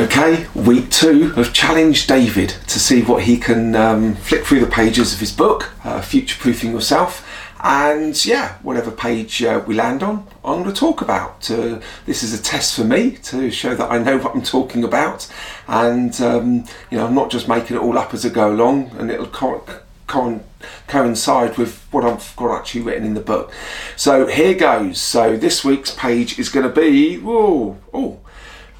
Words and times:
Okay, 0.00 0.46
week 0.54 0.90
two 0.90 1.34
of 1.36 1.52
Challenge 1.52 2.06
David 2.06 2.48
to 2.68 2.80
see 2.80 3.02
what 3.02 3.24
he 3.24 3.36
can 3.36 3.76
um, 3.76 4.14
flick 4.14 4.46
through 4.46 4.60
the 4.60 4.66
pages 4.66 5.12
of 5.12 5.20
his 5.20 5.30
book, 5.30 5.72
uh, 5.84 6.00
Future 6.00 6.38
Proofing 6.40 6.72
Yourself. 6.72 7.28
And 7.62 8.24
yeah, 8.24 8.54
whatever 8.62 8.90
page 8.90 9.42
uh, 9.42 9.62
we 9.66 9.74
land 9.74 10.02
on, 10.02 10.26
I'm 10.42 10.62
going 10.62 10.72
to 10.72 10.80
talk 10.80 11.02
about. 11.02 11.50
Uh, 11.50 11.80
this 12.06 12.22
is 12.22 12.32
a 12.32 12.42
test 12.42 12.74
for 12.74 12.84
me 12.84 13.18
to 13.24 13.50
show 13.50 13.74
that 13.74 13.90
I 13.90 13.98
know 13.98 14.16
what 14.16 14.34
I'm 14.34 14.40
talking 14.40 14.84
about. 14.84 15.30
And 15.68 16.18
um, 16.22 16.64
you 16.90 16.96
know, 16.96 17.06
I'm 17.06 17.14
not 17.14 17.30
just 17.30 17.46
making 17.46 17.76
it 17.76 17.80
all 17.80 17.98
up 17.98 18.14
as 18.14 18.24
I 18.24 18.30
go 18.30 18.50
along, 18.50 18.92
and 18.98 19.10
it'll 19.10 19.26
co- 19.26 19.66
co- 20.06 20.40
coincide 20.88 21.58
with 21.58 21.86
what 21.90 22.06
I've 22.06 22.34
got 22.36 22.58
actually 22.58 22.80
written 22.80 23.04
in 23.04 23.12
the 23.12 23.20
book. 23.20 23.52
So 23.96 24.28
here 24.28 24.54
goes. 24.54 24.98
So 24.98 25.36
this 25.36 25.62
week's 25.62 25.94
page 25.94 26.38
is 26.38 26.48
going 26.48 26.66
to 26.66 26.72
be, 26.74 27.18
whoa, 27.18 27.76
oh, 27.92 28.20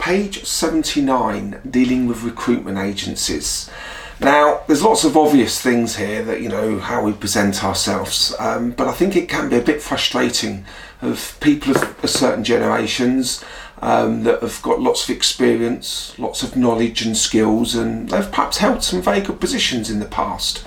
page 0.01 0.45
79 0.45 1.61
dealing 1.71 2.07
with 2.07 2.25
recruitment 2.25 2.79
agencies. 2.79 3.71
Now, 4.19 4.63
there's 4.67 4.83
lots 4.83 5.05
of 5.05 5.17
obvious 5.17 5.61
things 5.61 5.97
here 5.97 6.23
that, 6.25 6.41
you 6.41 6.49
know, 6.49 6.79
how 6.79 7.03
we 7.03 7.13
present 7.13 7.63
ourselves, 7.63 8.35
um, 8.39 8.73
but 8.73 8.89
I 8.89 8.93
think 8.93 9.15
it 9.15 9.29
can 9.29 9.49
be 9.49 9.57
a 9.57 9.63
bit 9.63 9.81
frustrating 9.81 10.65
of 11.01 11.39
people 11.41 11.77
of, 11.77 12.11
certain 12.11 12.45
generations 12.45 13.45
um, 13.81 14.25
that 14.25 14.43
have 14.43 14.61
got 14.63 14.81
lots 14.81 15.05
of 15.05 15.15
experience, 15.15 16.19
lots 16.19 16.43
of 16.43 16.57
knowledge 16.57 17.03
and 17.03 17.17
skills, 17.17 17.75
and 17.75 18.09
they've 18.09 18.31
perhaps 18.31 18.59
held 18.59 18.83
some 18.83 19.01
very 19.01 19.21
good 19.21 19.41
positions 19.41 19.91
in 19.91 20.01
the 20.01 20.07
past. 20.07 20.65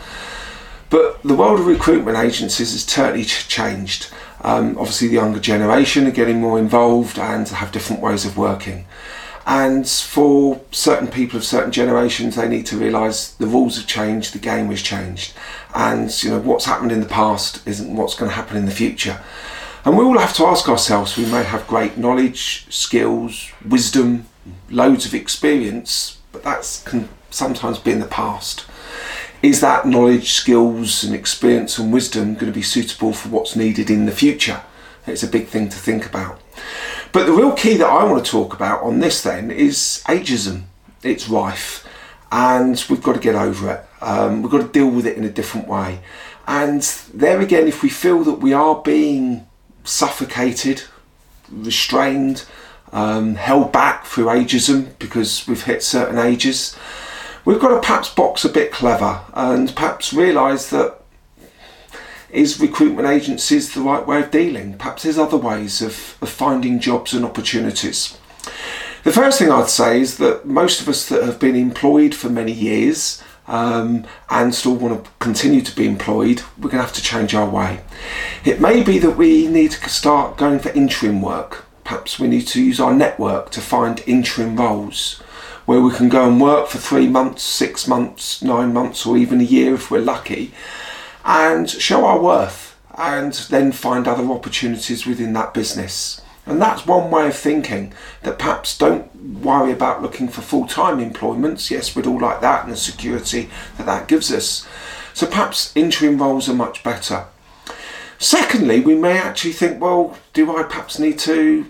But 0.90 1.22
the 1.24 1.36
world 1.36 1.60
of 1.60 1.66
recruitment 1.66 2.18
agencies 2.18 2.72
has 2.72 2.86
totally 2.86 3.26
changed. 3.26 4.12
Um, 4.41 4.77
obviously, 4.77 5.08
the 5.08 5.16
younger 5.16 5.40
generation 5.40 6.08
are 6.08 6.12
getting 6.12 6.40
more 6.40 6.60
involved 6.60 7.18
and 7.18 7.48
have 7.48 7.72
different 7.72 8.02
ways 8.02 8.26
of 8.26 8.38
working. 8.38 8.86
And 9.46 9.88
for 9.88 10.62
certain 10.72 11.10
people 11.10 11.38
of 11.38 11.44
certain 11.44 11.72
generations, 11.72 12.36
they 12.36 12.48
need 12.48 12.66
to 12.68 12.78
realise 12.78 13.34
the 13.34 13.46
rules 13.46 13.76
have 13.76 13.88
changed, 13.88 14.34
the 14.34 14.40
game 14.40 14.68
has 14.68 14.82
changed, 14.82 15.34
and 15.76 16.24
you 16.24 16.30
know 16.30 16.40
what's 16.40 16.63
happened 16.63 16.94
in 16.94 17.02
the 17.02 17.05
past 17.05 17.66
isn't 17.68 17.94
what's 17.94 18.16
going 18.16 18.30
to 18.30 18.35
happen 18.35 18.55
in 18.55 18.66
the 18.66 18.72
future. 18.72 19.22
And 19.84 19.98
we 19.98 20.05
all 20.05 20.18
have 20.18 20.34
to 20.35 20.46
ask 20.46 20.70
ourselves: 20.70 21.18
we 21.18 21.26
may 21.26 21.44
have 21.44 21.68
great 21.68 21.98
knowledge, 21.98 22.68
skills, 22.70 23.52
wisdom, 23.68 24.27
loads 24.70 25.05
of 25.05 25.13
experience, 25.13 26.20
but 26.32 26.44
that 26.44 26.82
can 26.85 27.10
sometimes 27.30 27.80
be 27.80 27.91
in 27.91 28.00
the 28.00 28.05
past. 28.05 28.66
Is 29.41 29.60
that 29.60 29.85
knowledge, 29.85 30.32
skills, 30.32 31.04
and 31.04 31.13
experience 31.13 31.78
and 31.78 31.91
wisdom 31.91 32.35
going 32.35 32.46
to 32.46 32.54
be 32.54 32.62
suitable 32.62 33.12
for 33.12 33.28
what's 33.28 33.57
needed 33.57 33.90
in 33.90 34.05
the 34.05 34.13
future? 34.13 34.62
It's 35.05 35.24
a 35.24 35.28
big 35.28 35.48
thing 35.48 35.68
to 35.68 35.78
think 35.78 36.05
about. 36.05 36.40
But 37.14 37.28
the 37.28 37.32
real 37.32 37.52
key 37.52 37.78
that 37.78 37.88
I 37.88 38.04
want 38.04 38.26
to 38.26 38.30
talk 38.30 38.56
about 38.56 38.82
on 38.82 39.00
this 39.00 39.22
then 39.22 39.52
is 39.52 40.04
ageism. 40.08 40.64
It's 41.04 41.30
rife, 41.30 41.88
and 42.32 42.84
we've 42.90 43.04
got 43.04 43.14
to 43.14 43.20
get 43.20 43.36
over 43.36 43.72
it. 43.72 43.86
Um, 44.02 44.42
we've 44.42 44.52
got 44.52 44.64
to 44.64 44.68
deal 44.68 44.90
with 44.90 45.06
it 45.06 45.16
in 45.16 45.24
a 45.24 45.30
different 45.30 45.68
way. 45.68 46.00
And 46.48 46.82
there 47.14 47.40
again, 47.40 47.68
if 47.68 47.84
we 47.84 47.90
feel 47.90 48.24
that 48.24 48.40
we 48.40 48.52
are 48.52 48.82
being 48.82 49.46
suffocated, 49.84 50.84
restrained, 51.52 52.46
um, 52.91 53.36
held 53.36 53.72
back 53.72 54.06
through 54.08 54.26
ageism 54.26 54.98
because 54.98 55.48
we've 55.48 55.64
hit 55.64 55.84
certain 55.84 56.18
ages, 56.18 56.76
we've 57.46 57.60
got 57.60 57.70
to 57.70 57.80
perhaps 57.80 58.10
box 58.10 58.44
a 58.44 58.50
bit 58.50 58.72
clever 58.72 59.22
and 59.36 59.76
perhaps 59.76 60.14
realise 60.14 60.72
that 60.72 61.02
is 62.34 62.59
recruitment 62.59 63.07
agencies 63.07 63.73
the 63.73 63.81
right 63.81 64.06
way 64.06 64.22
of 64.22 64.31
dealing? 64.31 64.73
Perhaps 64.73 65.03
there's 65.03 65.17
other 65.17 65.38
ways 65.38 65.81
of, 65.81 66.17
of 66.22 66.29
finding 66.29 66.79
jobs 66.79 67.13
and 67.13 67.23
opportunities. 67.23 68.17
The 69.03 69.12
first 69.12 69.38
thing 69.38 69.51
I'd 69.51 69.69
say 69.69 70.01
is 70.01 70.17
that 70.17 70.45
most 70.45 70.81
of 70.81 70.89
us 70.89 71.07
that 71.09 71.23
have 71.23 71.39
been 71.39 71.56
employed 71.56 72.16
for 72.16 72.29
many 72.29 72.51
years 72.51 73.22
um, 73.47 74.06
and 74.29 74.56
still 74.56 74.75
want 74.75 75.03
to 75.03 75.11
continue 75.19 75.61
to 75.61 75.75
be 75.75 75.85
employed, 75.85 76.41
we're 76.57 76.69
going 76.69 76.81
to 76.81 76.88
have 76.88 76.94
to 76.94 77.03
change 77.03 77.35
our 77.35 77.50
way. 77.50 77.81
It 78.45 78.59
may 78.59 78.81
be 78.81 78.97
that 78.99 79.17
we 79.17 79.47
need 79.47 79.72
to 79.72 79.89
start 79.89 80.38
going 80.38 80.59
for 80.59 80.69
interim 80.69 81.22
work. 81.22 81.66
Perhaps 81.83 82.17
we 82.17 82.27
need 82.27 82.47
to 82.47 82.63
use 82.63 82.79
our 82.79 82.93
network 82.93 83.51
to 83.51 83.61
find 83.61 84.01
interim 84.07 84.55
roles 84.55 85.19
where 85.66 85.81
we 85.81 85.93
can 85.93 86.09
go 86.09 86.27
and 86.27 86.41
work 86.41 86.67
for 86.67 86.77
three 86.77 87.07
months, 87.07 87.43
six 87.43 87.88
months, 87.88 88.41
nine 88.41 88.73
months, 88.73 89.05
or 89.05 89.17
even 89.17 89.39
a 89.39 89.45
year 89.45 89.75
if 89.75 89.91
we're 89.91 89.99
lucky 90.01 90.53
and 91.25 91.69
show 91.69 92.06
our 92.06 92.19
worth 92.19 92.78
and 92.97 93.34
then 93.50 93.72
find 93.72 94.07
other 94.07 94.23
opportunities 94.31 95.06
within 95.06 95.34
that 95.34 95.53
business. 95.53 96.22
And 96.45 96.61
that's 96.61 96.85
one 96.85 97.09
way 97.09 97.28
of 97.28 97.35
thinking 97.35 97.94
that 98.23 98.38
perhaps 98.38 98.78
don't 98.78 99.16
worry 99.16 99.72
about 99.72 100.01
looking 100.01 100.28
for 100.28 100.41
full 100.41 100.67
time 100.67 101.00
employments. 101.00 101.72
Yes, 101.72 101.95
we'd 101.95 102.06
all 102.06 102.19
like 102.19 102.41
that 102.41 102.66
and 102.66 102.73
the 102.73 102.78
security 102.78 103.50
that 103.78 103.85
that 103.85 104.07
gives 104.07 104.31
us. 104.31 104.67
So 105.13 105.25
perhaps 105.25 105.75
interim 105.75 106.22
roles 106.22 106.50
are 106.50 106.53
much 106.53 106.84
better. 106.84 107.25
Secondly, 108.19 108.79
we 108.79 108.95
may 108.95 109.17
actually 109.17 109.53
think, 109.53 109.81
well, 109.81 110.17
do 110.34 110.55
I 110.55 110.63
perhaps 110.63 111.00
need 111.00 111.19
to 111.19 111.66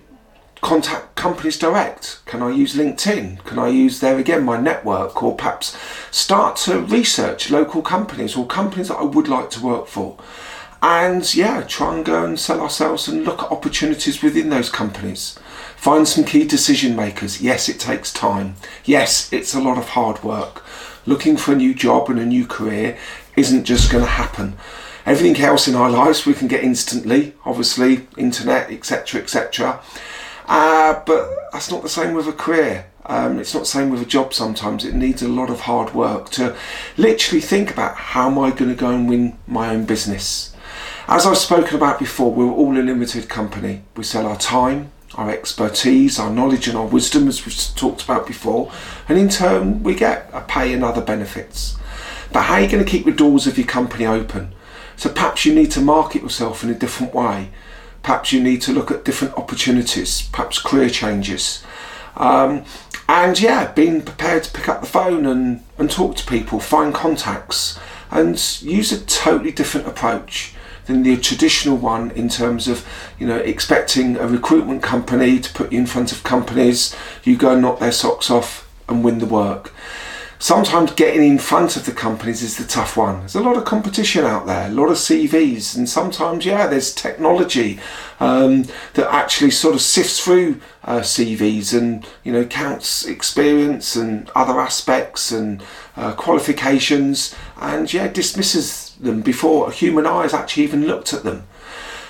contact 0.63 1.15
companies 1.15 1.59
direct? 1.59 2.21
Can 2.25 2.41
I 2.41 2.49
use 2.49 2.73
LinkedIn? 2.73 3.43
Can 3.43 3.59
I 3.59 3.67
use 3.67 3.99
there 3.99 4.17
again 4.17 4.43
my 4.43 4.59
network 4.59 5.21
or 5.21 5.35
perhaps 5.35 5.77
start 6.09 6.55
to 6.65 6.79
research 6.79 7.51
local 7.51 7.81
companies 7.81 8.35
or 8.35 8.47
companies 8.47 8.87
that 8.87 8.97
I 8.97 9.03
would 9.03 9.27
like 9.27 9.49
to 9.51 9.63
work 9.63 9.87
for? 9.87 10.17
And 10.81 11.33
yeah, 11.35 11.61
try 11.61 11.95
and 11.95 12.05
go 12.05 12.25
and 12.25 12.39
sell 12.39 12.61
ourselves 12.61 13.07
and 13.07 13.25
look 13.25 13.43
at 13.43 13.51
opportunities 13.51 14.23
within 14.23 14.49
those 14.49 14.69
companies. 14.69 15.37
Find 15.75 16.07
some 16.07 16.23
key 16.23 16.45
decision 16.45 16.95
makers. 16.95 17.41
Yes, 17.41 17.69
it 17.69 17.79
takes 17.79 18.11
time. 18.11 18.55
Yes, 18.85 19.31
it's 19.31 19.53
a 19.53 19.61
lot 19.61 19.77
of 19.77 19.89
hard 19.89 20.23
work. 20.23 20.63
Looking 21.05 21.35
for 21.35 21.51
a 21.51 21.57
new 21.57 21.73
job 21.73 22.09
and 22.09 22.19
a 22.19 22.25
new 22.25 22.47
career 22.47 22.97
isn't 23.35 23.65
just 23.65 23.91
going 23.91 24.03
to 24.03 24.09
happen 24.09 24.57
everything 25.05 25.43
else 25.43 25.67
in 25.67 25.75
our 25.75 25.89
lives 25.89 26.25
we 26.25 26.33
can 26.33 26.47
get 26.47 26.63
instantly 26.63 27.33
obviously 27.45 28.07
internet 28.15 28.71
etc 28.71 29.21
etc 29.21 29.81
uh, 30.45 31.01
but 31.05 31.29
that's 31.51 31.71
not 31.71 31.83
the 31.83 31.89
same 31.89 32.13
with 32.13 32.27
a 32.27 32.33
career. 32.33 32.87
Um, 33.05 33.39
it's 33.39 33.53
not 33.53 33.61
the 33.61 33.65
same 33.65 33.89
with 33.89 34.01
a 34.01 34.05
job 34.05 34.33
sometimes. 34.33 34.85
It 34.85 34.93
needs 34.93 35.21
a 35.21 35.27
lot 35.27 35.49
of 35.49 35.61
hard 35.61 35.93
work 35.93 36.29
to 36.31 36.55
literally 36.97 37.41
think 37.41 37.69
about 37.69 37.95
how 37.95 38.29
am 38.29 38.39
I 38.39 38.51
going 38.51 38.71
to 38.71 38.79
go 38.79 38.91
and 38.91 39.09
win 39.09 39.37
my 39.45 39.69
own 39.69 39.85
business. 39.85 40.55
As 41.07 41.25
I've 41.25 41.37
spoken 41.37 41.75
about 41.75 41.99
before, 41.99 42.31
we're 42.31 42.49
all 42.49 42.77
a 42.77 42.79
limited 42.79 43.27
company. 43.27 43.81
We 43.97 44.03
sell 44.05 44.25
our 44.25 44.37
time, 44.37 44.91
our 45.15 45.29
expertise, 45.29 46.17
our 46.17 46.29
knowledge, 46.29 46.69
and 46.69 46.77
our 46.77 46.87
wisdom, 46.87 47.27
as 47.27 47.45
we've 47.45 47.75
talked 47.75 48.03
about 48.03 48.25
before, 48.25 48.71
and 49.09 49.17
in 49.17 49.27
turn, 49.27 49.83
we 49.83 49.95
get 49.95 50.29
a 50.31 50.41
pay 50.41 50.73
and 50.73 50.83
other 50.83 51.01
benefits. 51.01 51.77
But 52.31 52.43
how 52.43 52.55
are 52.55 52.61
you 52.61 52.69
going 52.69 52.83
to 52.83 52.89
keep 52.89 53.05
the 53.05 53.11
doors 53.11 53.47
of 53.47 53.57
your 53.57 53.67
company 53.67 54.05
open? 54.05 54.55
So 54.95 55.09
perhaps 55.09 55.45
you 55.45 55.53
need 55.53 55.71
to 55.71 55.81
market 55.81 56.21
yourself 56.21 56.63
in 56.63 56.69
a 56.69 56.73
different 56.73 57.13
way 57.13 57.49
perhaps 58.03 58.31
you 58.31 58.43
need 58.43 58.61
to 58.61 58.73
look 58.73 58.91
at 58.91 59.05
different 59.05 59.33
opportunities, 59.35 60.29
perhaps 60.31 60.59
career 60.59 60.89
changes. 60.89 61.63
Um, 62.15 62.65
and 63.09 63.39
yeah, 63.39 63.71
being 63.71 64.01
prepared 64.01 64.43
to 64.43 64.51
pick 64.51 64.69
up 64.69 64.81
the 64.81 64.87
phone 64.87 65.25
and, 65.25 65.63
and 65.77 65.89
talk 65.89 66.15
to 66.17 66.25
people, 66.25 66.59
find 66.59 66.93
contacts, 66.93 67.79
and 68.11 68.37
use 68.61 68.91
a 68.91 69.03
totally 69.05 69.51
different 69.51 69.87
approach 69.87 70.53
than 70.85 71.03
the 71.03 71.17
traditional 71.17 71.77
one 71.77 72.11
in 72.11 72.27
terms 72.27 72.67
of 72.67 72.85
you 73.17 73.25
know 73.25 73.37
expecting 73.37 74.17
a 74.17 74.27
recruitment 74.27 74.83
company 74.83 75.39
to 75.39 75.53
put 75.53 75.71
you 75.71 75.79
in 75.79 75.85
front 75.85 76.11
of 76.11 76.23
companies, 76.23 76.95
you 77.23 77.37
go 77.37 77.53
and 77.53 77.61
knock 77.61 77.79
their 77.79 77.91
socks 77.91 78.29
off 78.29 78.69
and 78.87 79.03
win 79.03 79.19
the 79.19 79.25
work 79.25 79.73
sometimes 80.43 80.91
getting 80.91 81.23
in 81.23 81.39
front 81.39 81.77
of 81.77 81.85
the 81.85 81.91
companies 81.93 82.43
is 82.43 82.57
the 82.57 82.65
tough 82.65 82.97
one. 82.97 83.21
There's 83.21 83.35
a 83.35 83.39
lot 83.39 83.55
of 83.55 83.63
competition 83.63 84.25
out 84.25 84.45
there, 84.45 84.67
a 84.67 84.73
lot 84.73 84.89
of 84.89 84.97
CVs, 84.97 85.77
and 85.77 85.87
sometimes, 85.87 86.45
yeah, 86.45 86.67
there's 86.67 86.93
technology 86.93 87.79
um, 88.19 88.65
that 88.95 89.07
actually 89.09 89.51
sort 89.51 89.73
of 89.73 89.79
sifts 89.79 90.21
through 90.21 90.59
uh, 90.83 90.99
CVs 90.99 91.73
and 91.77 92.05
you 92.25 92.33
know 92.33 92.43
counts 92.43 93.05
experience 93.05 93.95
and 93.95 94.29
other 94.35 94.59
aspects 94.59 95.31
and 95.31 95.63
uh, 95.95 96.11
qualifications, 96.11 97.33
and 97.61 97.93
yeah, 97.93 98.09
dismisses 98.09 98.95
them 98.99 99.21
before 99.21 99.69
a 99.69 99.71
human 99.71 100.05
eye 100.05 100.23
has 100.23 100.33
actually 100.33 100.63
even 100.63 100.85
looked 100.85 101.13
at 101.13 101.23
them. 101.23 101.47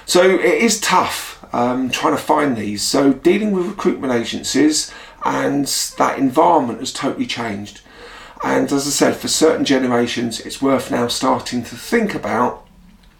So 0.08 0.28
it 0.28 0.42
is 0.42 0.80
tough 0.80 1.46
um, 1.54 1.92
trying 1.92 2.16
to 2.16 2.22
find 2.22 2.58
these. 2.58 2.82
So 2.82 3.14
dealing 3.14 3.52
with 3.52 3.68
recruitment 3.68 4.12
agencies 4.12 4.92
and 5.24 5.68
that 6.00 6.18
environment 6.18 6.80
has 6.80 6.92
totally 6.92 7.28
changed. 7.28 7.82
And 8.44 8.72
as 8.72 8.88
I 8.88 8.90
said, 8.90 9.16
for 9.16 9.28
certain 9.28 9.66
generations, 9.66 10.40
it's 10.40 10.62
worth 10.62 10.92
now 10.92 11.08
starting 11.08 11.64
to 11.64 11.76
think 11.76 12.16
about 12.16 12.66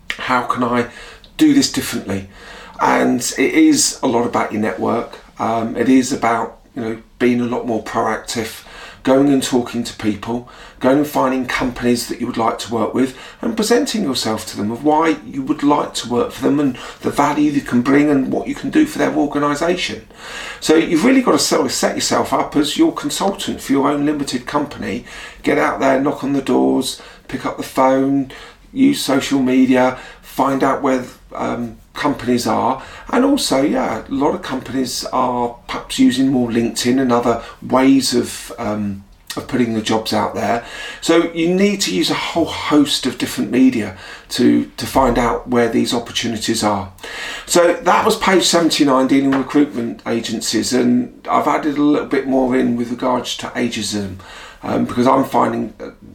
how 0.10 0.44
can 0.44 0.64
I 0.64 0.90
do 1.38 1.54
this 1.54 1.72
differently. 1.72 2.30
And 2.82 3.22
it 3.38 3.54
is 3.54 4.00
a 4.04 4.08
lot 4.08 4.26
about 4.26 4.52
your 4.52 4.62
network. 4.62 5.20
Um, 5.40 5.76
it 5.76 5.90
is 5.90 6.12
about 6.12 6.60
you 6.76 6.82
know 6.82 7.02
being 7.20 7.42
a 7.42 7.46
lot 7.46 7.66
more 7.66 7.84
proactive, 7.84 8.66
going 9.04 9.30
and 9.30 9.44
talking 9.44 9.84
to 9.84 9.94
people, 9.98 10.50
going 10.80 11.00
and 11.00 11.08
finding 11.08 11.46
companies 11.46 12.08
that 12.08 12.20
you 12.20 12.26
would 12.26 12.38
like 12.38 12.58
to 12.58 12.74
work 12.74 12.94
with, 12.94 13.18
and 13.42 13.56
presenting 13.56 14.04
yourself 14.04 14.46
to 14.48 14.58
them 14.58 14.72
of 14.72 14.84
why 14.84 15.10
you 15.26 15.44
would 15.44 15.62
like 15.62 15.94
to 15.94 16.10
work 16.10 16.32
for 16.32 16.42
them 16.42 16.60
and 16.60 16.78
the 17.02 17.12
value 17.12 17.52
you 17.52 17.62
can 17.62 17.82
bring 17.82 18.10
and 18.10 18.32
what 18.32 18.48
you 18.48 18.56
can 18.56 18.70
do 18.70 18.86
for 18.86 18.98
their 18.98 19.14
organisation. 19.14 20.08
So 20.62 20.76
you've 20.76 21.04
really 21.04 21.22
got 21.22 21.34
to 21.34 21.70
set 21.70 21.96
yourself 21.96 22.32
up 22.32 22.56
as 22.56 22.78
your 22.78 22.94
consultant 22.94 23.62
for 23.62 23.74
your 23.74 23.90
own 23.90 24.06
limited 24.06 24.46
company. 24.46 25.06
Get 25.44 25.58
out 25.58 25.80
there, 25.80 26.00
knock 26.00 26.24
on 26.24 26.34
the 26.34 26.42
doors, 26.42 27.02
pick 27.28 27.46
up 27.46 27.58
the 27.58 27.64
phone, 27.64 28.32
use 28.72 29.04
social 29.04 29.42
media, 29.42 30.00
find 30.22 30.64
out 30.64 30.82
where 30.82 31.06
um, 31.34 31.78
companies 31.94 32.48
are, 32.48 32.84
and 33.10 33.24
also, 33.24 33.62
yeah, 33.62 34.06
a 34.08 34.12
lot 34.12 34.36
of 34.36 34.42
companies 34.42 35.06
are 35.06 35.56
perhaps 35.68 36.00
using 36.00 36.32
more 36.32 36.50
LinkedIn 36.50 37.00
and 37.00 37.12
other 37.12 37.44
ways 37.62 38.14
of. 38.14 38.52
Um, 38.58 39.06
of 39.36 39.48
putting 39.48 39.74
the 39.74 39.82
jobs 39.82 40.14
out 40.14 40.36
there. 40.36 40.66
So 41.02 41.32
you 41.34 41.54
need 41.54 41.82
to 41.82 41.96
use 41.96 42.10
a 42.10 42.16
whole 42.16 42.46
host 42.46 43.06
of 43.06 43.18
different 43.18 43.52
media 43.52 43.98
to, 44.30 44.66
to 44.78 44.86
find 44.86 45.18
out 45.18 45.48
where 45.48 45.70
these 45.70 45.94
opportunities 45.94 46.64
are. 46.64 46.94
So 47.46 47.74
that 47.74 48.06
was 48.06 48.18
page 48.18 48.44
79 48.44 49.08
dealing 49.08 49.32
with 49.32 49.40
recruitment 49.40 50.02
agencies 50.06 50.74
and 50.74 51.28
I've 51.28 51.48
added 51.48 51.78
a 51.78 51.82
little 51.82 52.08
bit 52.08 52.28
more 52.28 52.56
in 52.56 52.76
with 52.76 52.92
regards 52.92 53.36
to 53.38 53.48
ageism 53.48 54.20
um, 54.62 54.86
because 54.86 55.08
I'm 55.08 55.26
finding 55.26 55.74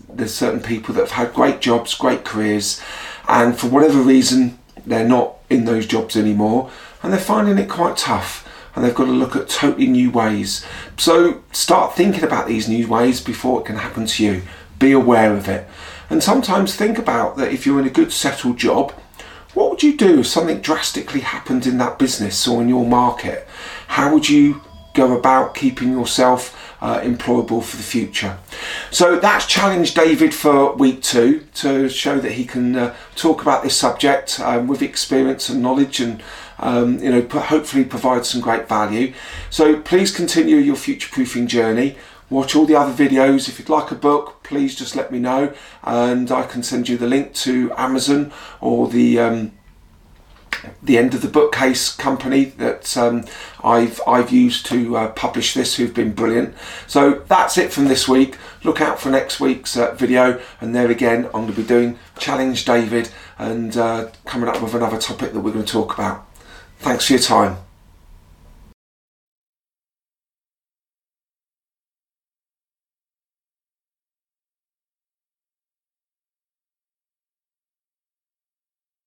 there's 0.09 0.35
certain 0.35 0.61
people 0.61 0.95
that 0.95 1.01
have 1.01 1.27
had 1.27 1.35
great 1.35 1.61
jobs, 1.61 1.95
great 1.95 2.25
careers 2.25 2.81
and 3.29 3.59
for 3.59 3.69
whatever 3.69 4.01
reason 4.01 4.59
they're 4.87 5.09
not 5.09 5.38
in 5.51 5.65
those 5.65 5.87
jobs 5.87 6.17
anymore 6.17 6.71
and 7.03 7.13
they're 7.13 7.21
finding 7.21 7.59
it 7.59 7.69
quite 7.69 7.97
tough 7.97 8.47
and 8.75 8.85
they've 8.85 8.95
got 8.95 9.07
to 9.07 9.13
look 9.13 9.35
at 9.35 9.49
totally 9.49 9.87
new 9.87 10.11
ways. 10.11 10.65
So 10.97 11.43
start 11.53 11.97
thinking 11.97 12.23
about 12.23 12.47
these 12.47 12.69
new 12.69 12.87
ways 12.87 13.21
before 13.21 13.61
it 13.61 13.67
can 13.67 13.77
happen 13.77 14.07
to 14.07 14.25
you. 14.25 14.43
Be 14.79 14.93
aware 14.93 15.35
of 15.35 15.49
it. 15.49 15.67
And 16.11 16.23
sometimes 16.23 16.75
think 16.75 16.99
about 16.99 17.37
that 17.37 17.53
if 17.53 17.67
you're 17.67 17.81
in 17.81 17.87
a 17.87 17.91
good 17.91 18.13
settled 18.13 18.57
job, 18.57 18.93
what 19.55 19.71
would 19.71 19.83
you 19.83 19.97
do 19.97 20.21
if 20.21 20.27
something 20.27 20.61
drastically 20.61 21.21
happened 21.21 21.67
in 21.67 21.79
that 21.79 21.99
business 21.99 22.47
or 22.47 22.63
in 22.63 22.69
your 22.69 22.87
market? 22.87 23.49
How 23.89 24.13
would 24.13 24.29
you 24.29 24.63
go 24.95 25.17
about 25.17 25.55
keeping 25.55 25.91
yourself 25.91 26.57
uh, 26.81 27.01
employable 27.01 27.63
for 27.63 27.77
the 27.77 27.83
future. 27.83 28.39
So 28.91 29.19
that's 29.19 29.47
challenged 29.47 29.95
David 29.95 30.35
for 30.35 30.75
week 30.75 31.03
two 31.03 31.47
to 31.55 31.89
show 31.89 32.19
that 32.21 32.33
he 32.33 32.45
can 32.45 32.77
uh, 32.77 32.97
talk 33.17 33.43
about 33.43 33.63
this 33.63 33.77
subject 33.77 34.41
um, 34.41 34.67
with 34.67 34.83
experience 34.83 35.49
and 35.49 35.63
knowledge 35.63 36.01
and 36.01 36.23
um, 36.61 36.99
you 36.99 37.11
know 37.11 37.27
hopefully 37.41 37.85
provide 37.85 38.27
some 38.27 38.41
great 38.41 38.69
value. 38.69 39.13
So 39.51 39.81
please 39.81 40.15
continue 40.15 40.57
your 40.57 40.77
future 40.77 41.09
proofing 41.11 41.47
journey. 41.47 41.97
Watch 42.31 42.55
all 42.55 42.67
the 42.67 42.77
other 42.77 42.93
videos. 42.93 43.49
If 43.49 43.59
you'd 43.59 43.71
like 43.71 43.91
a 43.91 43.95
book, 43.95 44.43
please 44.43 44.77
just 44.77 44.95
let 44.95 45.11
me 45.11 45.19
know 45.19 45.55
and 45.83 46.31
I 46.31 46.43
can 46.43 46.63
send 46.63 46.89
you 46.89 46.99
the 46.99 47.07
link 47.07 47.33
to 47.35 47.73
Amazon 47.77 48.33
or 48.61 48.89
the 48.89 49.19
um, 49.19 49.53
the 50.83 50.99
Endless 50.99 51.27
Bookcase 51.27 51.95
company 51.97 52.45
that 52.45 52.97
um, 52.97 53.25
I've 53.63 54.01
I've 54.07 54.31
used 54.31 54.67
to 54.67 54.97
uh, 54.97 55.09
publish 55.13 55.55
this, 55.55 55.77
who've 55.77 55.95
been 55.95 56.13
brilliant. 56.13 56.55
So 56.87 57.23
that's 57.29 57.59
it 57.59 57.73
from 57.73 57.87
this 57.87 58.09
week. 58.09 58.37
Look 58.65 58.81
out 58.81 59.01
for 59.01 59.11
next 59.11 59.41
week's 59.41 59.77
uh, 59.77 59.95
video, 59.95 60.41
and 60.61 60.75
there 60.75 60.91
again, 60.91 61.27
I'm 61.27 61.47
going 61.47 61.49
to 61.49 61.61
be 61.61 61.67
doing 61.67 61.99
challenge 62.19 62.65
David 62.65 63.11
and 63.39 63.77
uh, 63.77 64.09
coming 64.25 64.49
up 64.49 64.61
with 64.61 64.75
another 64.75 64.99
topic 64.99 65.33
that 65.33 65.41
we're 65.41 65.53
going 65.53 65.65
to 65.65 65.73
talk 65.73 65.95
about. 65.95 66.27
Thanks 66.79 67.07
for 67.07 67.15
your 67.15 67.23
time. 67.23 67.68